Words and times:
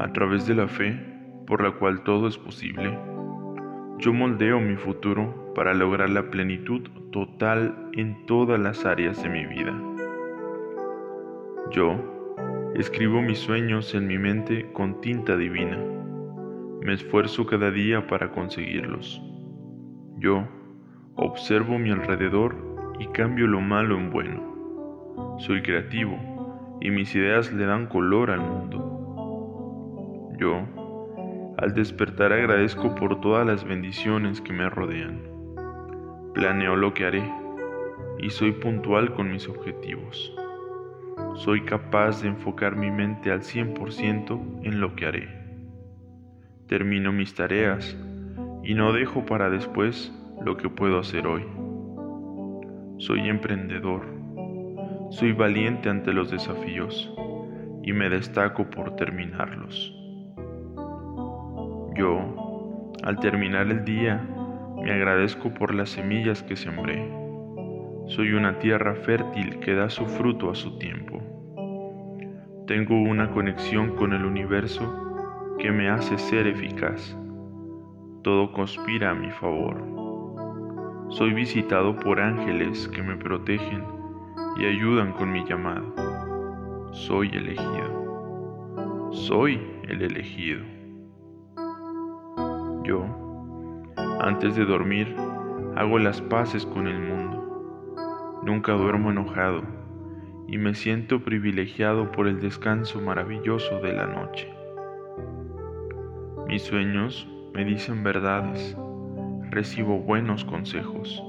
A 0.00 0.12
través 0.12 0.46
de 0.46 0.54
la 0.54 0.68
fe, 0.68 0.96
por 1.44 1.60
la 1.60 1.72
cual 1.72 2.04
todo 2.04 2.28
es 2.28 2.38
posible, 2.38 2.96
yo 3.98 4.12
moldeo 4.12 4.60
mi 4.60 4.76
futuro 4.76 5.52
para 5.56 5.74
lograr 5.74 6.08
la 6.08 6.30
plenitud 6.30 6.82
total 7.10 7.90
en 7.94 8.24
todas 8.26 8.60
las 8.60 8.84
áreas 8.84 9.20
de 9.24 9.28
mi 9.28 9.44
vida. 9.44 9.76
Yo 11.72 11.96
escribo 12.76 13.20
mis 13.20 13.40
sueños 13.40 13.92
en 13.92 14.06
mi 14.06 14.18
mente 14.18 14.70
con 14.72 15.00
tinta 15.00 15.36
divina. 15.36 15.76
Me 16.80 16.92
esfuerzo 16.92 17.44
cada 17.44 17.72
día 17.72 18.06
para 18.06 18.30
conseguirlos. 18.30 19.20
Yo 20.18 20.46
observo 21.16 21.76
mi 21.76 21.90
alrededor 21.90 22.54
y 23.00 23.08
cambio 23.08 23.48
lo 23.48 23.60
malo 23.60 23.96
en 23.96 24.10
bueno. 24.10 25.36
Soy 25.40 25.60
creativo 25.60 26.78
y 26.80 26.92
mis 26.92 27.12
ideas 27.16 27.52
le 27.52 27.66
dan 27.66 27.86
color 27.88 28.30
al 28.30 28.42
mundo. 28.42 28.87
Yo, 30.38 30.62
al 31.58 31.74
despertar 31.74 32.32
agradezco 32.32 32.94
por 32.94 33.20
todas 33.20 33.44
las 33.44 33.64
bendiciones 33.64 34.40
que 34.40 34.52
me 34.52 34.70
rodean. 34.70 35.20
Planeo 36.32 36.76
lo 36.76 36.94
que 36.94 37.04
haré 37.04 37.28
y 38.20 38.30
soy 38.30 38.52
puntual 38.52 39.12
con 39.14 39.32
mis 39.32 39.48
objetivos. 39.48 40.32
Soy 41.34 41.62
capaz 41.64 42.22
de 42.22 42.28
enfocar 42.28 42.76
mi 42.76 42.92
mente 42.92 43.32
al 43.32 43.40
100% 43.40 44.60
en 44.62 44.80
lo 44.80 44.94
que 44.94 45.06
haré. 45.06 45.28
Termino 46.68 47.10
mis 47.10 47.34
tareas 47.34 47.96
y 48.62 48.74
no 48.74 48.92
dejo 48.92 49.26
para 49.26 49.50
después 49.50 50.12
lo 50.44 50.56
que 50.56 50.68
puedo 50.68 51.00
hacer 51.00 51.26
hoy. 51.26 51.44
Soy 52.98 53.28
emprendedor. 53.28 54.02
Soy 55.10 55.32
valiente 55.32 55.88
ante 55.88 56.12
los 56.12 56.30
desafíos 56.30 57.12
y 57.82 57.92
me 57.92 58.08
destaco 58.08 58.70
por 58.70 58.94
terminarlos. 58.94 59.97
Yo, 61.98 62.20
al 63.02 63.18
terminar 63.18 63.66
el 63.66 63.84
día, 63.84 64.24
me 64.80 64.92
agradezco 64.92 65.52
por 65.52 65.74
las 65.74 65.90
semillas 65.90 66.44
que 66.44 66.54
sembré. 66.54 67.10
Soy 68.06 68.34
una 68.34 68.60
tierra 68.60 68.94
fértil 68.94 69.58
que 69.58 69.74
da 69.74 69.90
su 69.90 70.06
fruto 70.06 70.48
a 70.48 70.54
su 70.54 70.78
tiempo. 70.78 71.20
Tengo 72.68 72.94
una 72.94 73.32
conexión 73.32 73.96
con 73.96 74.12
el 74.12 74.24
universo 74.24 75.56
que 75.58 75.72
me 75.72 75.90
hace 75.90 76.16
ser 76.18 76.46
eficaz. 76.46 77.18
Todo 78.22 78.52
conspira 78.52 79.10
a 79.10 79.14
mi 79.14 79.32
favor. 79.32 79.84
Soy 81.08 81.32
visitado 81.32 81.96
por 81.96 82.20
ángeles 82.20 82.86
que 82.86 83.02
me 83.02 83.16
protegen 83.16 83.82
y 84.56 84.66
ayudan 84.66 85.14
con 85.14 85.32
mi 85.32 85.44
llamado. 85.44 85.96
Soy 86.92 87.28
elegido. 87.32 89.10
Soy 89.10 89.60
el 89.88 90.02
elegido. 90.02 90.77
Yo, 92.88 93.04
antes 94.18 94.56
de 94.56 94.64
dormir, 94.64 95.14
hago 95.76 95.98
las 95.98 96.22
paces 96.22 96.64
con 96.64 96.86
el 96.86 96.98
mundo. 96.98 98.40
Nunca 98.42 98.72
duermo 98.72 99.10
enojado 99.10 99.60
y 100.46 100.56
me 100.56 100.74
siento 100.74 101.22
privilegiado 101.22 102.10
por 102.10 102.26
el 102.26 102.40
descanso 102.40 102.98
maravilloso 103.02 103.78
de 103.80 103.92
la 103.92 104.06
noche. 104.06 104.50
Mis 106.46 106.62
sueños 106.62 107.28
me 107.52 107.66
dicen 107.66 108.02
verdades, 108.02 108.74
recibo 109.50 109.98
buenos 109.98 110.46
consejos, 110.46 111.22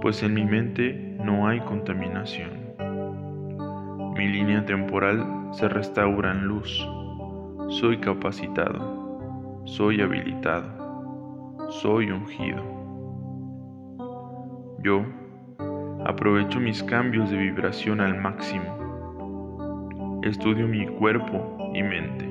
pues 0.00 0.24
en 0.24 0.34
mi 0.34 0.44
mente 0.44 1.16
no 1.24 1.46
hay 1.46 1.60
contaminación. 1.60 2.50
Mi 4.16 4.26
línea 4.26 4.66
temporal 4.66 5.50
se 5.52 5.68
restaura 5.68 6.32
en 6.32 6.46
luz. 6.46 6.84
Soy 7.68 7.98
capacitado, 7.98 9.62
soy 9.66 10.00
habilitado 10.00 10.79
soy 11.70 12.10
ungido. 12.10 12.62
Yo 14.82 15.04
aprovecho 16.04 16.58
mis 16.58 16.82
cambios 16.82 17.30
de 17.30 17.36
vibración 17.36 18.00
al 18.00 18.20
máximo. 18.20 20.20
Estudio 20.22 20.66
mi 20.66 20.86
cuerpo 20.86 21.70
y 21.74 21.82
mente. 21.82 22.28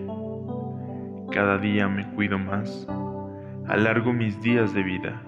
Cada 1.31 1.58
día 1.58 1.88
me 1.88 2.06
cuido 2.12 2.38
más. 2.38 2.88
Alargo 3.68 4.12
mis 4.12 4.41
días 4.41 4.74
de 4.74 4.84
vida 4.84 5.22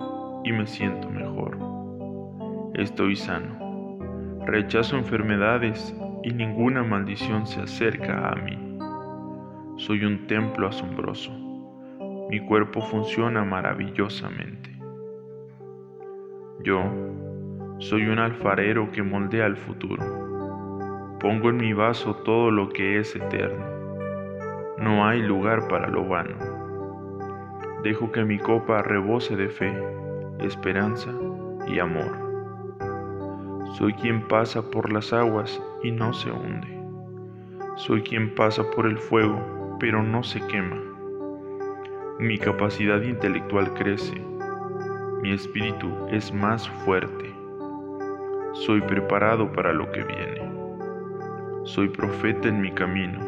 y 0.43 0.51
me 0.51 0.67
siento 0.67 1.09
mejor. 1.09 1.57
Estoy 2.73 3.15
sano. 3.15 3.59
Rechazo 4.45 4.97
enfermedades 4.97 5.95
y 6.23 6.33
ninguna 6.33 6.83
maldición 6.83 7.47
se 7.47 7.61
acerca 7.61 8.29
a 8.29 8.35
mí. 8.35 8.57
Soy 9.77 10.03
un 10.03 10.27
templo 10.27 10.67
asombroso 10.67 11.50
mi 12.31 12.39
cuerpo 12.39 12.79
funciona 12.79 13.43
maravillosamente. 13.43 14.69
Yo 16.63 16.81
soy 17.79 18.07
un 18.07 18.19
alfarero 18.19 18.89
que 18.89 19.03
moldea 19.03 19.47
el 19.47 19.57
futuro. 19.57 21.17
Pongo 21.19 21.49
en 21.49 21.57
mi 21.57 21.73
vaso 21.73 22.15
todo 22.23 22.49
lo 22.49 22.69
que 22.69 22.99
es 22.99 23.13
eterno. 23.17 23.65
No 24.77 25.05
hay 25.05 25.21
lugar 25.21 25.67
para 25.67 25.89
lo 25.89 26.07
vano. 26.07 26.37
Dejo 27.83 28.13
que 28.13 28.23
mi 28.23 28.39
copa 28.39 28.81
rebose 28.81 29.35
de 29.35 29.49
fe, 29.49 29.77
esperanza 30.39 31.11
y 31.67 31.79
amor. 31.79 32.17
Soy 33.73 33.93
quien 33.95 34.25
pasa 34.29 34.71
por 34.71 34.93
las 34.93 35.11
aguas 35.11 35.61
y 35.83 35.91
no 35.91 36.13
se 36.13 36.31
hunde. 36.31 36.79
Soy 37.75 38.03
quien 38.03 38.33
pasa 38.35 38.63
por 38.71 38.85
el 38.85 38.97
fuego, 38.97 39.75
pero 39.81 40.01
no 40.01 40.23
se 40.23 40.39
quema. 40.47 40.90
Mi 42.21 42.37
capacidad 42.37 43.01
intelectual 43.01 43.73
crece, 43.73 44.13
mi 45.23 45.31
espíritu 45.31 45.89
es 46.11 46.31
más 46.31 46.69
fuerte, 46.69 47.33
soy 48.53 48.79
preparado 48.81 49.51
para 49.51 49.73
lo 49.73 49.91
que 49.91 50.03
viene, 50.03 50.39
soy 51.63 51.89
profeta 51.89 52.47
en 52.47 52.61
mi 52.61 52.71
camino, 52.73 53.19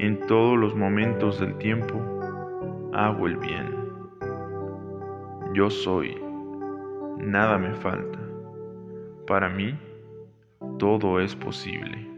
en 0.00 0.18
todos 0.26 0.58
los 0.58 0.74
momentos 0.74 1.38
del 1.38 1.56
tiempo 1.58 1.94
hago 2.92 3.28
el 3.28 3.36
bien. 3.36 3.72
Yo 5.54 5.70
soy, 5.70 6.20
nada 7.18 7.56
me 7.56 7.72
falta, 7.72 8.18
para 9.28 9.48
mí 9.48 9.78
todo 10.76 11.20
es 11.20 11.36
posible. 11.36 12.11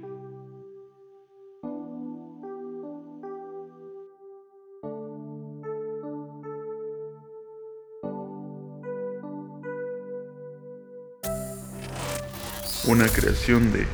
Una 12.86 13.08
creación 13.08 13.72
de 13.72 13.86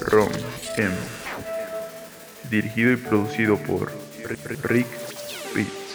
Ron 0.00 0.30
M. 0.76 0.94
Dirigido 2.50 2.92
y 2.92 2.96
producido 2.96 3.56
por 3.56 3.92
Rick 4.64 4.88
Pitt. 5.54 5.85